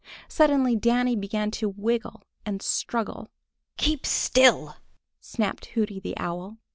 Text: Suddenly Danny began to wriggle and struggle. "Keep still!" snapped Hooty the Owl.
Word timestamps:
Suddenly 0.27 0.75
Danny 0.75 1.15
began 1.15 1.51
to 1.51 1.75
wriggle 1.77 2.23
and 2.43 2.63
struggle. 2.63 3.29
"Keep 3.77 4.07
still!" 4.07 4.77
snapped 5.19 5.67
Hooty 5.67 5.99
the 5.99 6.17
Owl. 6.17 6.57